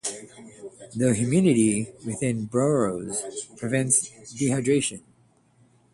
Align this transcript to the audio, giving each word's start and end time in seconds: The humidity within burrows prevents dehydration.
The 0.95 1.13
humidity 1.13 1.91
within 2.03 2.45
burrows 2.45 3.45
prevents 3.55 4.09
dehydration. 4.33 5.03